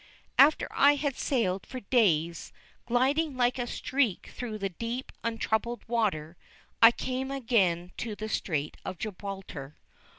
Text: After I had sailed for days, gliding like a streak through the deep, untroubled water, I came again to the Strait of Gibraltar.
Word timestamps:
After 0.39 0.67
I 0.71 0.95
had 0.95 1.15
sailed 1.15 1.63
for 1.63 1.79
days, 1.79 2.51
gliding 2.87 3.37
like 3.37 3.59
a 3.59 3.67
streak 3.67 4.31
through 4.33 4.57
the 4.57 4.69
deep, 4.69 5.11
untroubled 5.23 5.87
water, 5.87 6.37
I 6.81 6.89
came 6.89 7.29
again 7.29 7.91
to 7.97 8.15
the 8.15 8.27
Strait 8.27 8.77
of 8.83 8.97
Gibraltar. 8.97 9.75